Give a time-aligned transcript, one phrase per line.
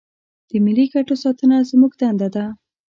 [0.49, 2.45] د ملي ګټو ساتنه زموږ دنده ده.